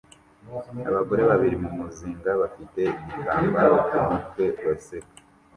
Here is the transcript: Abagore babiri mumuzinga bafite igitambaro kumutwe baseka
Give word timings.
Abagore 0.89 1.21
babiri 1.29 1.55
mumuzinga 1.63 2.31
bafite 2.41 2.81
igitambaro 3.01 3.75
kumutwe 3.87 4.43
baseka 4.65 5.13